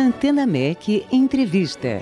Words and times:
Antena 0.00 0.46
MEC 0.46 1.06
Entrevista. 1.12 2.00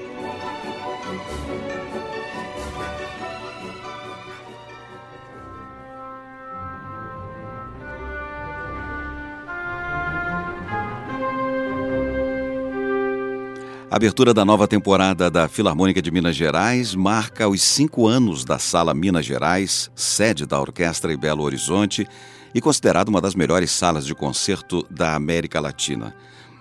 Abertura 13.91 14.33
da 14.33 14.45
nova 14.45 14.69
temporada 14.69 15.29
da 15.29 15.49
Filarmônica 15.49 16.01
de 16.01 16.13
Minas 16.13 16.37
Gerais 16.37 16.95
marca 16.95 17.49
os 17.49 17.61
cinco 17.61 18.07
anos 18.07 18.45
da 18.45 18.61
Sala 18.61 18.95
Minas 18.95 19.27
Gerais, 19.27 19.91
sede 19.97 20.47
da 20.47 20.61
Orquestra 20.61 21.13
em 21.13 21.19
Belo 21.19 21.43
Horizonte 21.43 22.07
e 22.55 22.61
considerada 22.61 23.11
uma 23.11 23.21
das 23.21 23.35
melhores 23.35 23.73
salas 23.73 24.07
de 24.07 24.15
concerto 24.15 24.87
da 24.89 25.17
América 25.17 25.59
Latina. 25.59 26.15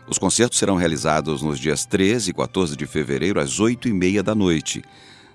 Os 0.09 0.17
concertos 0.17 0.57
serão 0.57 0.77
realizados 0.77 1.41
nos 1.41 1.59
dias 1.59 1.85
13 1.85 2.31
e 2.31 2.33
14 2.33 2.77
de 2.77 2.85
fevereiro, 2.85 3.41
às 3.41 3.59
8 3.59 3.89
e 3.89 3.93
meia 3.93 4.23
da 4.23 4.33
noite. 4.33 4.81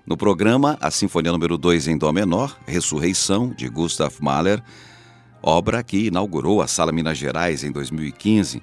No 0.07 0.17
programa, 0.17 0.79
a 0.81 0.91
Sinfonia 0.91 1.31
número 1.31 1.59
2 1.59 1.89
em 1.89 1.99
Dó 1.99 2.11
menor, 2.11 2.59
Ressurreição, 2.67 3.51
de 3.51 3.69
Gustav 3.69 4.15
Mahler, 4.21 4.63
obra 5.43 5.83
que 5.83 6.07
inaugurou 6.07 6.63
a 6.63 6.67
Sala 6.67 6.91
Minas 6.91 7.19
Gerais 7.19 7.63
em 7.63 7.71
2015, 7.71 8.63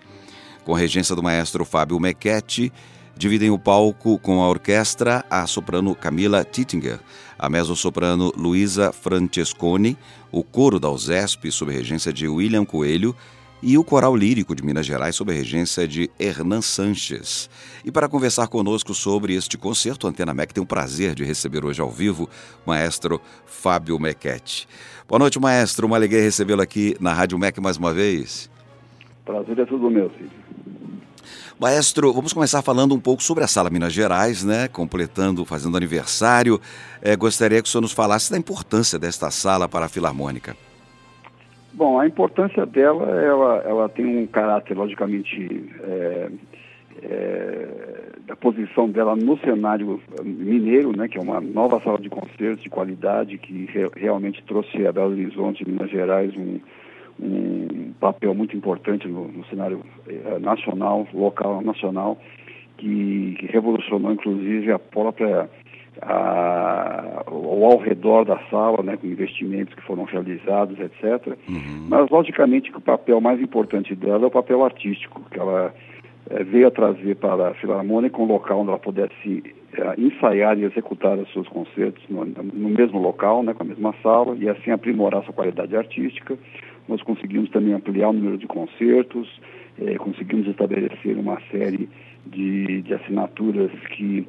com 0.66 0.74
regência 0.74 1.16
do 1.16 1.22
maestro 1.22 1.64
Fábio 1.64 2.00
Mequetti, 2.00 2.74
dividem 3.16 3.52
o 3.52 3.60
palco 3.60 4.18
com 4.18 4.42
a 4.42 4.50
orquestra 4.50 5.24
a 5.30 5.46
soprano 5.46 5.94
Camila 5.94 6.44
Tittinger, 6.44 7.00
a 7.38 7.48
mezzo-soprano 7.48 8.34
Luisa 8.36 8.92
Francesconi, 8.92 9.96
o 10.32 10.44
coro 10.44 10.80
da 10.80 10.90
USESP 10.90 11.52
sob 11.52 11.72
regência 11.72 12.12
de 12.12 12.28
William 12.28 12.66
Coelho 12.66 13.16
e 13.62 13.78
o 13.78 13.84
Coral 13.84 14.16
Lírico 14.16 14.56
de 14.56 14.64
Minas 14.64 14.86
Gerais 14.86 15.16
sob 15.16 15.34
regência 15.34 15.88
de 15.88 16.10
Hernan 16.20 16.62
Sanches. 16.62 17.50
E 17.84 17.92
para 17.92 18.08
conversar 18.08 18.48
conosco 18.48 18.94
sobre 18.94 19.34
este 19.36 19.58
concerto, 19.58 20.08
a 20.08 20.10
Antena 20.10 20.34
MEC 20.34 20.54
tem 20.54 20.64
o 20.64 20.68
prazer 20.68 21.14
de 21.14 21.24
receber 21.24 21.66
hoje 21.66 21.82
ao 21.82 21.90
vivo 21.90 22.30
o 22.66 22.70
maestro 22.70 23.22
Fábio 23.46 24.00
Mequete. 24.00 24.68
Boa 25.08 25.20
noite, 25.20 25.40
maestro. 25.40 25.88
Uma 25.88 25.98
alegria 25.98 26.22
recebê-lo 26.22 26.62
aqui 26.62 26.96
na 27.00 27.14
Rádio 27.14 27.38
MEC 27.38 27.60
mais 27.60 27.78
uma 27.78 27.94
vez. 27.94 28.50
Prazer 29.26 29.60
é 29.60 29.66
tudo 29.66 29.90
meu, 29.90 30.10
filho. 30.12 30.32
Maestro, 31.60 32.14
vamos 32.14 32.32
começar 32.32 32.62
falando 32.62 32.96
um 32.96 33.00
pouco 33.00 33.22
sobre 33.22 33.44
a 33.44 33.48
Sala 33.48 33.70
Minas 33.70 33.92
Gerais, 33.92 34.46
né? 34.46 34.70
Completando, 34.70 35.44
fazendo 35.44 35.76
aniversário. 35.76 36.60
É, 37.02 37.18
gostaria 37.18 37.62
que 37.62 37.68
o 37.68 37.72
senhor 37.72 37.82
nos 37.82 37.92
falasse 37.92 38.32
da 38.32 38.38
importância 38.38 38.98
desta 38.98 39.30
sala 39.30 39.68
para 39.68 39.86
a 39.86 39.90
Filarmônica. 39.90 40.56
Bom, 41.80 41.98
a 41.98 42.06
importância 42.06 42.66
dela, 42.66 43.10
ela, 43.22 43.64
ela 43.66 43.88
tem 43.88 44.06
um 44.06 44.28
caráter, 44.28 44.76
logicamente, 44.76 45.66
é, 45.82 46.30
é, 47.02 47.68
da 48.28 48.36
posição 48.36 48.90
dela 48.90 49.16
no 49.16 49.40
cenário 49.40 50.02
mineiro, 50.22 50.92
né, 50.92 51.08
que 51.08 51.18
é 51.18 51.22
uma 51.22 51.40
nova 51.40 51.80
sala 51.80 51.98
de 51.98 52.10
concertos 52.10 52.62
de 52.62 52.70
qualidade 52.70 53.38
que 53.38 53.64
re, 53.68 53.90
realmente 53.96 54.44
trouxe 54.44 54.86
a 54.86 54.92
Belo 54.92 55.12
Horizonte, 55.12 55.66
Minas 55.66 55.90
Gerais, 55.90 56.36
um, 56.36 56.60
um 57.18 57.94
papel 57.98 58.34
muito 58.34 58.58
importante 58.58 59.08
no, 59.08 59.30
no 59.30 59.46
cenário 59.46 59.80
eh, 60.06 60.38
nacional, 60.42 61.08
local, 61.14 61.62
nacional, 61.62 62.18
que, 62.78 63.38
que, 63.40 63.46
revolucionou 63.46 64.12
inclusive 64.12 64.70
a 64.70 64.80
própria 64.80 65.50
a, 66.02 67.24
ao 67.28 67.78
redor 67.78 68.26
da 68.26 68.40
sala, 68.50 68.82
né, 68.84 68.98
com 68.98 69.08
investimentos 69.08 69.74
que 69.74 69.82
foram 69.82 70.04
realizados, 70.04 70.80
etc. 70.80 71.36
Uhum. 71.48 71.88
Mas 71.90 72.10
logicamente 72.10 72.72
que 72.72 72.78
o 72.78 72.82
papel 72.82 73.20
mais 73.20 73.42
importante 73.42 73.96
dela 73.96 74.24
é 74.24 74.28
o 74.28 74.32
papel 74.32 74.64
artístico, 74.64 75.22
que 75.32 75.40
ela 75.40 75.74
é, 76.30 76.44
veio 76.44 76.68
a 76.68 76.72
trazer 76.72 77.16
para 77.16 77.50
a 77.50 77.54
Filarmônica 77.56 78.22
um 78.22 78.26
local 78.26 78.62
onde 78.62 78.70
ela 78.70 78.80
pudesse 78.80 79.44
é, 79.74 79.96
ensaiar 80.00 80.58
e 80.58 80.64
executar 80.64 81.18
os 81.18 81.32
seus 81.34 81.48
concertos 81.48 82.04
no, 82.10 82.26
no 82.26 82.70
mesmo 82.70 83.00
local, 83.00 83.44
né, 83.44 83.54
com 83.54 83.64
a 83.64 83.68
mesma 83.68 83.94
sala, 84.02 84.36
e 84.40 84.48
assim 84.48 84.72
aprimorar 84.72 85.24
sua 85.24 85.34
qualidade 85.34 85.76
artística 85.76 86.38
nós 86.90 87.02
conseguimos 87.04 87.50
também 87.52 87.74
ampliar 87.74 88.10
o 88.10 88.14
número 88.14 88.38
de 88.38 88.48
concertos, 88.48 89.30
eh, 89.80 89.96
conseguimos 89.98 90.48
estabelecer 90.48 91.16
uma 91.18 91.40
série 91.52 91.88
de, 92.26 92.82
de 92.82 92.94
assinaturas 92.96 93.72
que, 93.96 94.28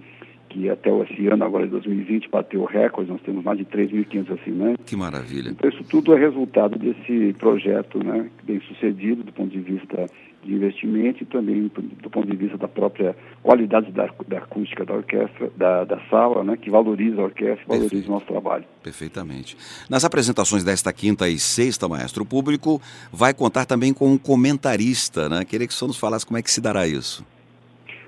que 0.51 0.69
até 0.69 0.91
esse 1.03 1.27
ano, 1.29 1.45
agora 1.45 1.65
de 1.65 1.71
2020, 1.71 2.29
bateu 2.29 2.65
recorde, 2.65 3.11
nós 3.11 3.23
temos 3.23 3.43
mais 3.43 3.59
de 3.59 3.65
3.500 3.65 4.41
assinantes. 4.41 4.85
Que 4.85 4.97
maravilha. 4.97 5.51
Então 5.51 5.71
isso 5.71 5.83
tudo 5.85 6.13
é 6.13 6.19
resultado 6.19 6.79
desse 6.79 7.33
projeto 7.39 8.05
né, 8.05 8.29
bem 8.43 8.61
sucedido 8.61 9.23
do 9.23 9.33
ponto 9.33 9.51
de 9.51 9.61
vista 9.61 10.07
de 10.43 10.55
investimento 10.55 11.23
e 11.23 11.27
também 11.27 11.71
do 12.03 12.11
ponto 12.11 12.27
de 12.27 12.37
vista 12.37 12.57
da 12.57 12.67
própria 12.67 13.15
qualidade 13.43 13.93
da, 13.93 14.09
da 14.27 14.39
acústica 14.39 14.85
da 14.85 14.95
orquestra, 14.95 15.51
da, 15.55 15.85
da 15.85 16.01
sala, 16.09 16.43
né, 16.43 16.57
que 16.57 16.71
valoriza 16.71 17.21
a 17.21 17.25
orquestra, 17.25 17.65
valoriza 17.67 17.91
Perfeito. 17.91 18.09
o 18.09 18.13
nosso 18.13 18.27
trabalho. 18.27 18.65
Perfeitamente. 18.83 19.57
Nas 19.89 20.05
apresentações 20.05 20.65
desta 20.65 20.93
quinta 20.93 21.29
e 21.29 21.39
sexta, 21.39 21.87
maestro, 21.89 22.23
o 22.23 22.27
público 22.27 22.81
vai 23.13 23.35
contar 23.35 23.67
também 23.67 23.93
com 23.93 24.11
um 24.11 24.19
comentarista, 24.19 25.29
né? 25.29 25.45
Queria 25.45 25.67
que 25.67 25.73
o 25.73 25.77
senhor 25.77 25.89
nos 25.89 25.99
falasse 25.99 26.27
como 26.27 26.39
é 26.39 26.43
que 26.43 26.51
se 26.51 26.61
dará 26.61 26.89
isso. 26.89 27.25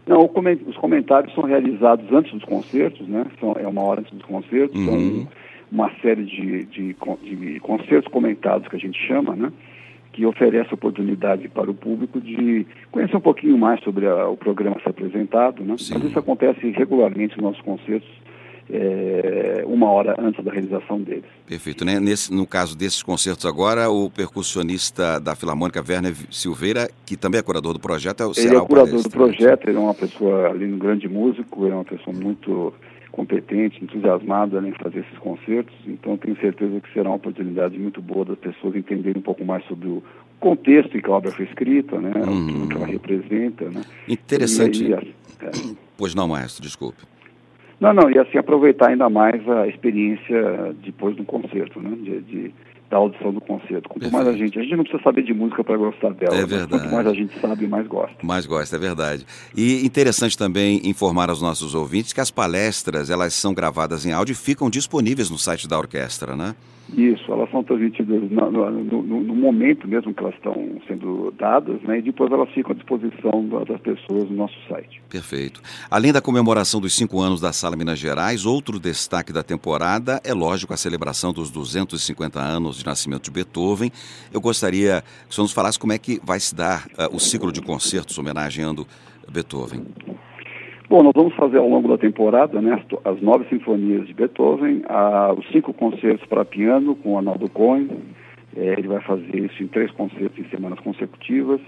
Não, 0.06 0.28
os 0.66 0.76
comentários 0.76 1.32
são 1.34 1.44
realizados 1.44 2.10
antes 2.12 2.32
dos 2.32 2.44
concertos, 2.44 3.06
né? 3.06 3.24
São, 3.38 3.54
é 3.58 3.66
uma 3.66 3.82
hora 3.82 4.00
antes 4.00 4.12
dos 4.12 4.24
concertos, 4.24 4.76
uhum. 4.78 4.86
são 4.86 5.28
uma 5.70 5.90
série 6.02 6.24
de, 6.24 6.64
de, 6.64 6.96
de 7.22 7.60
concertos 7.60 8.10
comentados 8.12 8.68
que 8.68 8.76
a 8.76 8.78
gente 8.78 8.98
chama, 9.06 9.34
né? 9.34 9.52
que 10.12 10.26
oferece 10.26 10.74
oportunidade 10.74 11.48
para 11.48 11.70
o 11.70 11.74
público 11.74 12.20
de 12.20 12.66
conhecer 12.90 13.16
um 13.16 13.20
pouquinho 13.20 13.56
mais 13.56 13.82
sobre 13.82 14.06
a, 14.06 14.28
o 14.28 14.36
programa 14.36 14.78
ser 14.82 14.90
apresentado. 14.90 15.62
Né? 15.62 15.70
Mas 15.70 16.04
isso 16.04 16.18
acontece 16.18 16.70
regularmente 16.70 17.34
nos 17.36 17.44
nossos 17.44 17.62
concertos, 17.62 18.08
é, 18.72 19.62
uma 19.66 19.90
hora 19.90 20.16
antes 20.18 20.42
da 20.42 20.50
realização 20.50 20.98
deles. 21.00 21.24
Perfeito. 21.46 21.84
Né? 21.84 22.00
Nesse, 22.00 22.32
no 22.32 22.46
caso 22.46 22.76
desses 22.76 23.02
concertos 23.02 23.44
agora, 23.44 23.90
o 23.90 24.08
percussionista 24.10 25.20
da 25.20 25.36
Filarmônica, 25.36 25.84
Werner 25.86 26.14
Silveira, 26.30 26.88
que 27.04 27.14
também 27.14 27.38
é 27.38 27.42
curador 27.42 27.74
do 27.74 27.80
projeto, 27.80 28.22
é 28.22 28.26
o 28.26 28.32
Ele 28.34 28.54
é 28.54 28.58
o 28.58 28.66
curador 28.66 29.02
do 29.02 29.10
projeto, 29.10 29.68
ele 29.68 29.76
é 29.76 29.80
uma 29.80 29.94
pessoa 29.94 30.48
ali 30.48 30.72
um 30.72 30.78
grande 30.78 31.06
músico, 31.06 31.66
ele 31.66 31.72
é 31.72 31.74
uma 31.74 31.84
pessoa 31.84 32.16
muito 32.16 32.72
competente, 33.10 33.84
entusiasmada 33.84 34.66
em 34.66 34.72
fazer 34.72 35.00
esses 35.00 35.18
concertos, 35.18 35.74
então 35.86 36.16
tenho 36.16 36.34
certeza 36.40 36.80
que 36.80 36.90
será 36.94 37.10
uma 37.10 37.16
oportunidade 37.16 37.78
muito 37.78 38.00
boa 38.00 38.24
das 38.24 38.38
pessoas 38.38 38.74
entenderem 38.74 39.20
um 39.20 39.22
pouco 39.22 39.44
mais 39.44 39.62
sobre 39.66 39.86
o 39.86 40.02
contexto 40.40 40.96
em 40.96 41.02
que 41.02 41.10
a 41.10 41.12
obra 41.12 41.30
foi 41.30 41.44
escrita, 41.44 42.00
né, 42.00 42.10
uhum. 42.26 42.64
o 42.64 42.68
que 42.68 42.74
ela 42.74 42.86
representa. 42.86 43.68
Né. 43.68 43.82
Interessante. 44.08 44.94
Aí, 44.94 45.14
é... 45.42 45.50
Pois 45.98 46.14
não, 46.14 46.26
maestro, 46.26 46.62
desculpe. 46.62 47.02
Não, 47.82 47.92
não, 47.92 48.08
e 48.08 48.16
assim 48.16 48.38
aproveitar 48.38 48.90
ainda 48.90 49.10
mais 49.10 49.46
a 49.48 49.66
experiência 49.66 50.72
depois 50.84 51.16
do 51.16 51.24
concerto, 51.24 51.80
né, 51.80 51.90
de, 51.96 52.20
de 52.20 52.54
da 52.92 52.98
audição 52.98 53.32
do 53.32 53.40
concerto. 53.40 53.88
Quanto 53.88 54.00
Perfeito. 54.02 54.12
mais 54.12 54.28
a 54.28 54.32
gente, 54.36 54.58
a 54.58 54.62
gente 54.62 54.76
não 54.76 54.84
precisa 54.84 55.02
saber 55.02 55.22
de 55.22 55.32
música 55.32 55.64
para 55.64 55.78
gostar 55.78 56.12
dela. 56.12 56.36
É 56.36 56.44
verdade. 56.44 56.82
Quanto 56.82 56.92
mais 56.92 57.06
a 57.06 57.14
gente 57.14 57.40
sabe, 57.40 57.66
mais 57.66 57.86
gosta. 57.86 58.14
Mais 58.22 58.44
gosta, 58.44 58.76
é 58.76 58.78
verdade. 58.78 59.24
E 59.56 59.86
interessante 59.86 60.36
também 60.36 60.78
informar 60.84 61.30
aos 61.30 61.40
nossos 61.40 61.74
ouvintes 61.74 62.12
que 62.12 62.20
as 62.20 62.30
palestras, 62.30 63.08
elas 63.08 63.32
são 63.32 63.54
gravadas 63.54 64.04
em 64.04 64.12
áudio 64.12 64.34
e 64.34 64.36
ficam 64.36 64.68
disponíveis 64.68 65.30
no 65.30 65.38
site 65.38 65.66
da 65.66 65.78
orquestra, 65.78 66.36
né? 66.36 66.54
Isso, 66.96 67.32
elas 67.32 67.50
são 67.50 67.64
transmitidas 67.64 68.30
no, 68.30 68.50
no, 68.50 68.82
no, 68.82 69.20
no, 69.20 69.34
momento 69.34 69.88
mesmo 69.88 70.12
que 70.12 70.22
elas 70.22 70.34
estão 70.34 70.54
sendo 70.86 71.32
dadas, 71.38 71.80
né, 71.82 71.98
e 71.98 72.02
depois 72.02 72.30
elas 72.30 72.50
ficam 72.50 72.72
à 72.72 72.74
disposição 72.74 73.48
das 73.66 73.80
pessoas 73.80 74.28
no 74.28 74.36
nosso 74.36 74.54
site. 74.68 75.00
Perfeito. 75.08 75.62
Além 75.90 76.12
da 76.12 76.20
comemoração 76.20 76.80
dos 76.80 76.94
cinco 76.94 77.20
anos 77.20 77.40
da 77.40 77.52
Sala 77.52 77.76
Minas 77.76 77.98
Gerais, 77.98 78.44
outro 78.44 78.78
destaque 78.78 79.32
da 79.32 79.42
temporada 79.42 80.20
é, 80.22 80.34
lógico, 80.34 80.74
a 80.74 80.76
celebração 80.76 81.32
dos 81.32 81.50
250 81.50 82.38
anos 82.38 82.81
de 82.82 82.86
nascimento 82.86 83.24
de 83.24 83.30
Beethoven. 83.30 83.90
Eu 84.32 84.40
gostaria 84.40 85.02
que 85.02 85.30
o 85.30 85.32
senhor 85.32 85.44
nos 85.44 85.52
falasse 85.52 85.78
como 85.78 85.92
é 85.92 85.98
que 85.98 86.20
vai 86.22 86.38
se 86.38 86.54
dar 86.54 86.86
uh, 86.98 87.14
o 87.14 87.18
ciclo 87.18 87.52
de 87.52 87.62
concertos 87.62 88.18
homenageando 88.18 88.86
Beethoven. 89.30 89.84
Bom, 90.88 91.02
nós 91.02 91.12
vamos 91.14 91.34
fazer 91.34 91.56
ao 91.56 91.68
longo 91.68 91.88
da 91.88 91.96
temporada 91.96 92.60
né, 92.60 92.82
as, 93.04 93.22
nove 93.22 93.46
sinfonias 93.48 94.06
de 94.06 94.12
Beethoven, 94.12 94.82
a, 94.88 95.32
os 95.32 95.46
cinco 95.50 95.72
concertos 95.72 96.26
para 96.28 96.44
piano 96.44 96.94
com 96.94 97.16
Arnaldo 97.16 97.48
Cohen. 97.48 97.88
É, 98.54 98.74
ele 98.78 98.88
vai 98.88 99.00
fazer 99.00 99.34
isso 99.34 99.62
em 99.62 99.68
três 99.68 99.90
concertos 99.92 100.38
em 100.38 100.48
semanas 100.50 100.78
consecutivas. 100.80 101.60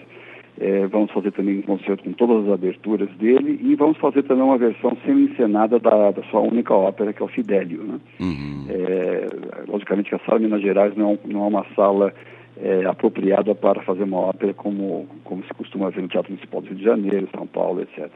É, 0.60 0.86
vamos 0.86 1.10
fazer 1.10 1.32
também 1.32 1.58
um 1.58 1.62
concerto 1.62 2.04
com 2.04 2.12
todas 2.12 2.46
as 2.46 2.54
aberturas 2.54 3.10
dele 3.16 3.58
e 3.60 3.74
vamos 3.74 3.98
fazer 3.98 4.22
também 4.22 4.44
uma 4.44 4.56
versão 4.56 4.96
semi-encenada 5.04 5.80
da, 5.80 6.12
da, 6.12 6.22
sua 6.24 6.40
única 6.40 6.72
ópera, 6.72 7.12
que 7.12 7.20
é 7.20 7.24
o 7.24 7.28
Fidélio. 7.28 7.82
Né? 7.82 8.00
Uhum. 8.20 8.66
É, 8.68 9.26
logicamente 9.66 10.10
que 10.10 10.14
a 10.14 10.20
Sala 10.20 10.38
Minas 10.38 10.62
Gerais 10.62 10.96
não, 10.96 11.18
não 11.24 11.44
é 11.44 11.48
uma 11.48 11.66
sala 11.74 12.14
é, 12.56 12.86
apropriada 12.86 13.52
para 13.52 13.82
fazer 13.82 14.04
uma 14.04 14.20
ópera 14.20 14.54
como, 14.54 15.08
como 15.24 15.42
se 15.42 15.52
costuma 15.54 15.90
ver 15.90 16.02
no 16.02 16.08
Teatro 16.08 16.30
Municipal 16.30 16.60
do 16.60 16.68
Rio 16.68 16.76
de 16.76 16.84
Janeiro, 16.84 17.28
São 17.34 17.46
Paulo, 17.48 17.80
etc 17.80 18.08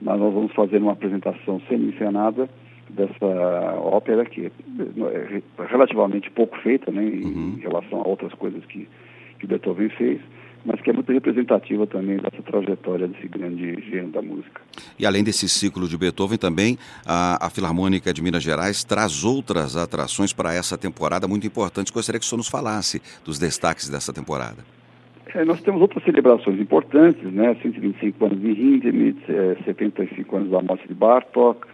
mas 0.00 0.18
nós 0.18 0.32
vamos 0.32 0.52
fazer 0.52 0.78
uma 0.78 0.92
apresentação 0.92 1.60
semi-encenada 1.68 2.48
dessa 2.90 3.26
ópera 3.80 4.24
que 4.24 4.46
é 4.46 4.52
relativamente 5.66 6.30
pouco 6.30 6.56
feita 6.58 6.90
né, 6.90 7.04
em 7.04 7.24
uhum. 7.24 7.58
relação 7.60 8.00
a 8.00 8.08
outras 8.08 8.32
coisas 8.34 8.64
que, 8.66 8.88
que 9.38 9.46
Beethoven 9.46 9.90
fez. 9.90 10.20
Mas 10.64 10.80
que 10.80 10.90
é 10.90 10.92
muito 10.92 11.12
representativa 11.12 11.86
também 11.86 12.16
dessa 12.16 12.42
trajetória 12.42 13.08
desse 13.08 13.28
grande 13.28 13.80
gênero 13.82 14.08
da 14.08 14.22
música. 14.22 14.60
E 14.98 15.06
além 15.06 15.24
desse 15.24 15.48
ciclo 15.48 15.88
de 15.88 15.96
Beethoven, 15.96 16.38
também 16.38 16.78
a, 17.06 17.46
a 17.46 17.50
Filarmônica 17.50 18.12
de 18.12 18.22
Minas 18.22 18.42
Gerais 18.42 18.84
traz 18.84 19.24
outras 19.24 19.76
atrações 19.76 20.32
para 20.32 20.54
essa 20.54 20.76
temporada 20.76 21.26
muito 21.28 21.46
importantes. 21.46 21.92
Gostaria 21.92 22.18
que 22.18 22.24
o 22.24 22.28
senhor 22.28 22.38
nos 22.38 22.48
falasse 22.48 23.00
dos 23.24 23.38
destaques 23.38 23.88
dessa 23.88 24.12
temporada. 24.12 24.62
É, 25.34 25.44
nós 25.44 25.60
temos 25.60 25.80
outras 25.80 26.02
celebrações 26.04 26.58
importantes, 26.58 27.22
né? 27.32 27.54
125 27.62 28.24
anos 28.24 28.40
de 28.40 28.50
Hindemith, 28.50 29.22
é, 29.28 29.56
75 29.64 30.36
anos 30.36 30.50
da 30.50 30.62
morte 30.62 30.88
de 30.88 30.94
Bartok, 30.94 31.66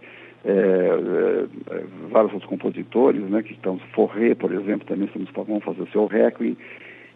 é, 0.43 0.51
é, 0.51 1.83
vários 2.11 2.33
outros 2.33 2.49
compositores, 2.49 3.21
né? 3.23 3.41
Que 3.41 3.53
estão, 3.53 3.79
Forré, 3.93 4.35
por 4.35 4.51
exemplo, 4.51 4.85
também 4.85 5.05
estamos, 5.07 5.29
vamos 5.33 5.63
fazer 5.63 5.81
o 5.81 5.87
seu 5.87 6.05
Requiem. 6.05 6.57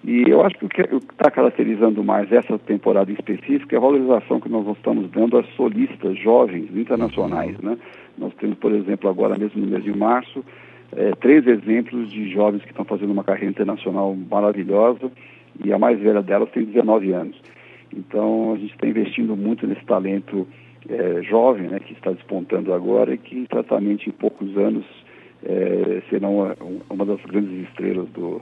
E 0.04 0.30
eu 0.30 0.42
acho 0.42 0.58
que 0.58 0.66
o 0.66 0.70
que 0.70 0.82
está 0.82 1.30
caracterizando 1.30 2.04
mais 2.04 2.32
essa 2.32 2.58
temporada 2.58 3.12
em 3.12 3.16
específico 3.16 3.74
é 3.74 3.78
a 3.78 3.82
valorização 3.82 4.40
que 4.40 4.48
nós 4.48 4.66
estamos 4.76 5.10
dando 5.12 5.38
às 5.38 5.46
solistas 5.56 6.18
jovens 6.18 6.70
internacionais. 6.76 7.58
Né? 7.60 7.78
Nós 8.18 8.34
temos, 8.36 8.58
por 8.58 8.72
exemplo, 8.72 9.10
agora 9.10 9.38
mesmo 9.38 9.62
no 9.62 9.68
mês 9.68 9.84
de 9.84 9.96
março, 9.96 10.44
é, 10.96 11.12
três 11.20 11.46
exemplos 11.46 12.10
de 12.12 12.32
jovens 12.32 12.64
que 12.64 12.70
estão 12.70 12.86
fazendo 12.86 13.12
uma 13.12 13.24
carreira 13.24 13.52
internacional 13.52 14.16
maravilhosa 14.16 15.12
e 15.64 15.74
a 15.74 15.78
mais 15.78 16.00
velha 16.00 16.22
delas 16.22 16.50
tem 16.52 16.64
19 16.64 17.12
anos. 17.12 17.40
Então 17.96 18.54
a 18.54 18.58
gente 18.58 18.74
está 18.74 18.88
investindo 18.88 19.36
muito 19.36 19.68
nesse 19.68 19.84
talento 19.86 20.48
é, 20.90 21.22
jovem, 21.24 21.68
né, 21.68 21.80
que 21.80 21.94
está 21.94 22.12
despontando 22.12 22.74
agora 22.74 23.14
e 23.14 23.18
que 23.18 23.46
certamente 23.52 24.10
em 24.10 24.14
poucos 24.14 24.56
anos 24.58 24.86
é, 25.44 26.02
serão 26.10 26.38
uma, 26.38 26.58
uma 26.90 27.06
das 27.06 27.22
grandes 27.22 27.68
estrelas 27.68 28.08
do, 28.10 28.42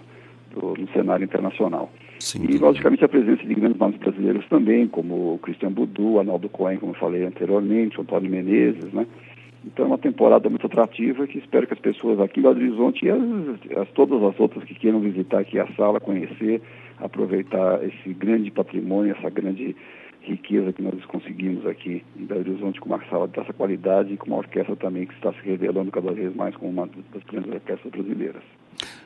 do, 0.58 0.74
no 0.78 0.88
cenário 0.90 1.24
internacional. 1.24 1.92
Sim, 2.20 2.46
e, 2.50 2.58
logicamente, 2.58 3.06
a 3.06 3.10
presença 3.10 3.44
de 3.46 3.54
grandes 3.54 3.78
nomes 3.78 3.98
brasileiros 3.98 4.46
também, 4.48 4.88
como 4.88 5.36
o 5.36 5.40
Christian 5.40 5.72
Budu, 5.72 6.20
Arnaldo 6.20 6.50
Cohen, 6.50 6.80
como 6.80 6.94
eu 6.94 7.00
falei 7.00 7.24
anteriormente, 7.24 7.98
o 7.98 8.02
Antônio 8.02 8.30
Menezes, 8.30 8.92
né? 8.92 9.06
Então 9.66 9.86
é 9.86 9.88
uma 9.90 9.98
temporada 9.98 10.50
muito 10.50 10.66
atrativa 10.66 11.28
que 11.28 11.40
espero 11.40 11.68
que 11.68 11.74
as 11.74 11.80
pessoas 11.80 12.20
aqui 12.20 12.40
em 12.40 12.44
Belo 12.44 12.56
Horizonte 12.56 13.06
e 13.06 13.10
as, 13.10 13.20
as, 13.78 13.90
todas 13.90 14.24
as 14.24 14.40
outras 14.40 14.64
que 14.64 14.74
queiram 14.74 15.02
visitar 15.02 15.40
aqui 15.40 15.60
a 15.60 15.68
sala, 15.74 16.00
conhecer, 16.00 16.62
aproveitar 17.00 17.84
esse 17.84 18.14
grande 18.14 18.50
patrimônio, 18.50 19.14
essa 19.18 19.30
grande 19.30 19.76
riqueza 20.22 20.72
que 20.72 20.82
nós 20.82 21.04
conseguimos 21.06 21.66
aqui 21.66 22.04
em 22.16 22.26
Belo 22.26 22.42
Horizonte 22.42 22.80
com 22.80 22.88
uma 22.88 23.04
sala 23.10 23.28
dessa 23.28 23.52
qualidade 23.52 24.14
e 24.14 24.18
com 24.18 24.28
uma 24.28 24.38
orquestra 24.38 24.76
também 24.78 25.06
que 25.06 25.14
está 25.16 25.34
se 25.34 25.42
revelando 25.44 25.92
cada 25.92 26.14
vez 26.14 26.34
mais 26.34 26.56
como 26.56 26.72
uma 26.72 26.88
das 27.14 27.24
grandes 27.24 27.52
orquestras 27.52 27.92
brasileiras. 27.92 28.44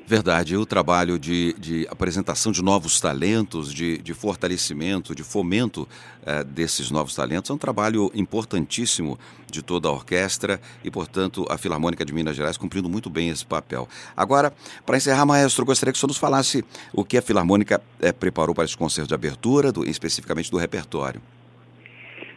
Verdade, 0.06 0.58
o 0.58 0.66
trabalho 0.66 1.18
de, 1.18 1.54
de 1.54 1.88
apresentação 1.90 2.52
de 2.52 2.62
novos 2.62 3.00
talentos, 3.00 3.74
de, 3.74 3.98
de 4.00 4.14
fortalecimento, 4.14 5.16
de 5.16 5.24
fomento 5.24 5.88
eh, 6.26 6.44
desses 6.44 6.92
novos 6.92 7.16
talentos 7.16 7.50
é 7.50 7.54
um 7.54 7.58
trabalho 7.58 8.12
importantíssimo 8.14 9.18
de 9.50 9.62
toda 9.62 9.88
a 9.88 9.92
orquestra 9.92 10.60
e, 10.84 10.92
portanto, 10.92 11.46
a 11.50 11.58
Filarmônica 11.58 12.04
de 12.04 12.14
Minas 12.14 12.36
Gerais 12.36 12.58
cumprindo 12.58 12.90
muito 12.90 13.10
bem 13.10 13.30
esse 13.30 13.46
papel. 13.46 13.88
Agora, 14.18 14.52
para 14.86 14.98
encerrar, 14.98 15.26
maestro, 15.26 15.66
gostaria 15.66 15.94
que 15.94 15.98
o 15.98 16.00
senhor 16.00 16.10
nos 16.10 16.18
falasse 16.18 16.66
o 16.94 17.06
que 17.06 17.18
a 17.18 17.22
Filarmônica 17.22 17.82
eh, 18.02 18.12
preparou 18.12 18.54
para 18.54 18.66
esse 18.66 18.76
concerto 18.76 19.10
de 19.10 19.14
abertura, 19.14 19.72
do, 19.72 19.88
especificamente 19.88 20.52
do 20.52 20.58
repertório. 20.58 21.22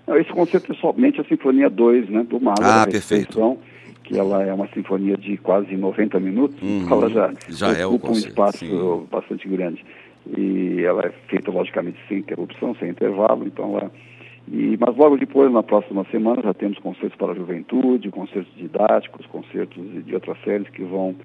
Não, 0.06 0.17
esse 0.17 0.31
concerto 0.31 0.70
é 0.70 0.76
somente 0.76 1.20
a 1.20 1.25
Sinfonia 1.25 1.70
2, 1.70 2.10
né, 2.10 2.25
do 2.25 2.38
Mahler. 2.38 2.62
Ah, 2.62 2.87
perfeito 2.87 3.58
que 4.05 4.17
ela 4.17 4.43
é 4.45 4.53
uma 4.53 4.69
sinfonia 4.69 5.17
de 5.17 5.37
quase 5.39 5.75
90 5.75 6.21
minutos, 6.21 6.61
uhum. 6.62 6.87
ela 6.91 7.11
já, 7.11 7.33
já 7.49 7.73
é 7.73 7.87
ocupa 7.87 8.11
um 8.11 8.12
espaço 8.12 8.59
sim. 8.59 9.06
bastante 9.11 9.49
grande. 9.49 9.85
E 10.37 10.83
ela 10.85 11.03
é 11.06 11.11
feita, 11.29 11.51
logicamente, 11.51 11.99
sem 12.09 12.19
interrupção, 12.19 12.75
sem 12.77 12.91
intervalo, 12.91 13.47
então 13.47 13.79
ela... 13.79 13.91
E, 14.47 14.77
mas 14.79 14.95
logo 14.95 15.17
depois, 15.17 15.51
na 15.51 15.62
próxima 15.62 16.05
semana, 16.11 16.43
já 16.43 16.53
temos 16.53 16.79
concertos 16.79 17.17
para 17.17 17.33
a 17.33 17.35
juventude, 17.35 18.11
concertos 18.11 18.55
didáticos, 18.56 19.25
concertos 19.27 19.83
de 20.05 20.15
outras 20.15 20.37
séries 20.45 20.69
que 20.69 20.85
vão 20.85 21.17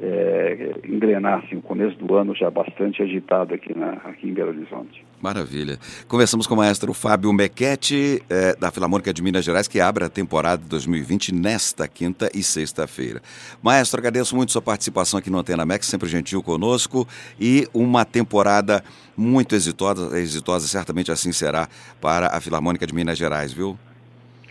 é, 0.00 0.74
engrenar 0.84 1.44
assim, 1.44 1.56
o 1.56 1.62
começo 1.62 1.96
do 1.96 2.14
ano 2.14 2.34
já 2.34 2.50
bastante 2.50 3.02
agitado 3.02 3.54
aqui, 3.54 3.76
na, 3.76 3.92
aqui 3.92 4.28
em 4.28 4.32
Belo 4.32 4.50
Horizonte. 4.50 5.04
Maravilha. 5.20 5.78
Conversamos 6.06 6.46
com 6.46 6.54
o 6.54 6.56
maestro 6.58 6.92
Fábio 6.92 7.32
Mequete, 7.32 8.22
é, 8.28 8.54
da 8.56 8.70
Filarmônica 8.70 9.12
de 9.12 9.22
Minas 9.22 9.44
Gerais, 9.44 9.66
que 9.66 9.80
abre 9.80 10.04
a 10.04 10.08
temporada 10.08 10.62
de 10.62 10.68
2020 10.68 11.34
nesta 11.34 11.88
quinta 11.88 12.28
e 12.34 12.42
sexta-feira. 12.42 13.22
Maestro, 13.62 13.98
agradeço 13.98 14.36
muito 14.36 14.52
sua 14.52 14.62
participação 14.62 15.18
aqui 15.18 15.30
no 15.30 15.38
Antena 15.38 15.64
Max, 15.64 15.86
sempre 15.86 16.08
gentil 16.08 16.42
conosco, 16.42 17.08
e 17.40 17.66
uma 17.72 18.04
temporada 18.04 18.84
muito 19.16 19.54
exitosa, 19.54 20.18
exitosa, 20.18 20.68
certamente 20.68 21.10
assim 21.10 21.32
será 21.32 21.68
para 22.00 22.36
a 22.36 22.40
Filarmônica 22.40 22.86
de 22.86 22.94
Minas 22.94 23.16
Gerais, 23.16 23.52
viu? 23.52 23.78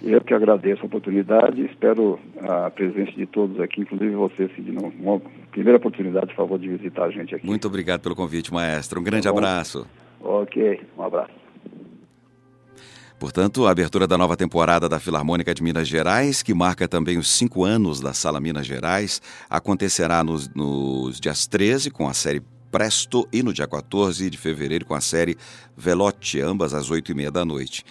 Eu 0.02 0.22
que 0.22 0.34
agradeço 0.34 0.84
a 0.84 0.86
oportunidade 0.86 1.62
e 1.62 1.66
espero 1.66 2.20
a 2.42 2.70
presença 2.70 3.12
de 3.14 3.26
todos 3.26 3.60
aqui, 3.60 3.82
inclusive 3.82 4.14
você, 4.16 4.50
Sidney. 4.50 4.92
Uma 5.00 5.22
primeira 5.52 5.78
oportunidade, 5.78 6.28
por 6.28 6.36
favor, 6.36 6.60
de 6.60 6.68
visitar 6.68 7.06
a 7.06 7.12
gente 7.12 7.34
aqui. 7.34 7.46
Muito 7.46 7.68
obrigado 7.68 8.02
pelo 8.02 8.16
convite, 8.16 8.54
maestro. 8.54 9.00
Um 9.00 9.04
grande 9.04 9.24
tá 9.24 9.30
abraço. 9.30 9.88
Ok, 10.22 10.82
um 10.98 11.04
abraço. 11.04 11.46
Portanto, 13.18 13.66
a 13.66 13.72
abertura 13.72 14.06
da 14.06 14.18
nova 14.18 14.36
temporada 14.36 14.90
da 14.90 15.00
Filarmônica 15.00 15.54
de 15.54 15.64
Minas 15.64 15.88
Gerais, 15.88 16.44
que 16.44 16.54
marca 16.54 16.88
também 16.88 17.18
os 17.18 17.32
cinco 17.32 17.64
anos 17.64 18.02
da 18.02 18.14
Sala 18.14 18.42
Minas 18.42 18.68
Gerais, 18.68 19.22
acontecerá 19.50 20.24
nos, 20.24 20.50
nos 20.54 21.20
dias 21.20 21.48
13 21.48 21.90
com 21.90 22.08
a 22.08 22.14
série 22.14 22.42
Presto 22.70 23.26
e 23.32 23.42
no 23.42 23.54
dia 23.54 23.66
14 23.66 24.30
de 24.30 24.38
fevereiro 24.38 24.86
com 24.86 24.94
a 24.94 25.00
série 25.00 25.38
Velote, 25.78 26.42
ambas 26.42 26.74
às 26.74 26.92
oito 26.92 27.10
e 27.10 27.16
meia 27.16 27.32
da 27.32 27.46
noite. 27.46 27.86